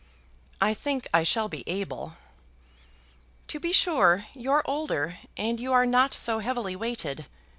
[0.59, 2.13] "I think I shall be able."
[3.49, 7.27] "To be sure you're older, and you are not so heavily weighted.